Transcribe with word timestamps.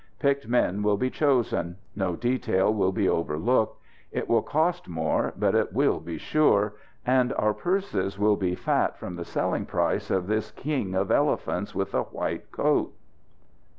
Picked 0.17 0.47
men 0.47 0.81
will 0.81 0.97
be 0.97 1.11
chosen. 1.11 1.75
No 1.95 2.15
detail 2.15 2.73
will 2.73 2.91
be 2.91 3.07
overlooked. 3.07 3.79
It 4.11 4.27
will 4.27 4.41
cost 4.41 4.87
more, 4.87 5.31
but 5.37 5.53
it 5.53 5.73
will 5.73 5.99
be 5.99 6.17
sure. 6.17 6.73
And 7.05 7.31
our 7.33 7.53
purses 7.53 8.17
will 8.17 8.35
be 8.35 8.55
fat 8.55 8.97
from 8.97 9.15
the 9.15 9.23
selling 9.25 9.67
price 9.67 10.09
of 10.09 10.25
this 10.25 10.49
king 10.49 10.95
of 10.95 11.11
elephants 11.11 11.75
with 11.75 11.93
a 11.93 12.01
white 12.01 12.51
coat!" 12.51 12.95